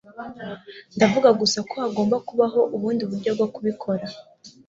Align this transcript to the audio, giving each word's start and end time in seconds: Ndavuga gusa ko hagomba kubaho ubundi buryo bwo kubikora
Ndavuga 0.95 1.29
gusa 1.41 1.59
ko 1.69 1.75
hagomba 1.83 2.15
kubaho 2.27 2.59
ubundi 2.75 3.03
buryo 3.09 3.29
bwo 3.35 3.47
kubikora 3.53 4.05